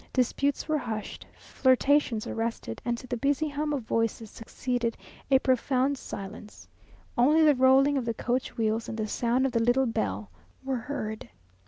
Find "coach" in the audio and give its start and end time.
8.15-8.57